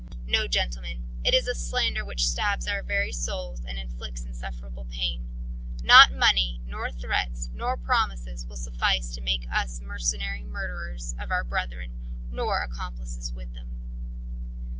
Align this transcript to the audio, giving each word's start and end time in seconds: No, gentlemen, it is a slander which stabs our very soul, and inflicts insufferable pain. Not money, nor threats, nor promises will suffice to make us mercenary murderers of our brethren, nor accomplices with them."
No, 0.25 0.47
gentlemen, 0.47 1.05
it 1.23 1.35
is 1.35 1.47
a 1.47 1.53
slander 1.53 2.03
which 2.03 2.27
stabs 2.27 2.67
our 2.67 2.81
very 2.81 3.11
soul, 3.11 3.59
and 3.67 3.77
inflicts 3.77 4.23
insufferable 4.25 4.85
pain. 4.85 5.29
Not 5.83 6.11
money, 6.11 6.59
nor 6.65 6.91
threats, 6.91 7.51
nor 7.53 7.77
promises 7.77 8.47
will 8.47 8.57
suffice 8.57 9.13
to 9.13 9.21
make 9.21 9.45
us 9.51 9.79
mercenary 9.79 10.43
murderers 10.43 11.13
of 11.19 11.29
our 11.29 11.43
brethren, 11.43 11.99
nor 12.31 12.63
accomplices 12.63 13.31
with 13.31 13.53
them." 13.53 13.69